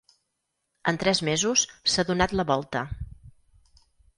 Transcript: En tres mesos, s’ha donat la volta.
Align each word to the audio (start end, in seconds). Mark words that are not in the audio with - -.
En 0.91 0.97
tres 1.03 1.21
mesos, 1.29 1.65
s’ha 1.93 2.07
donat 2.09 2.35
la 2.39 2.47
volta. 2.53 2.85